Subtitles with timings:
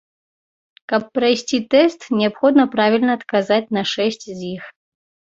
[0.91, 4.63] Каб прайсці тэст, неабходна правільна адказаць на шэсць з іх.